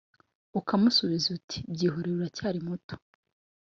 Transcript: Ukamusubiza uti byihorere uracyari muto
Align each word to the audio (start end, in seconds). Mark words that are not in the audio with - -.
Ukamusubiza 0.59 1.27
uti 1.37 1.57
byihorere 1.73 2.13
uracyari 2.17 2.59
muto 2.67 2.95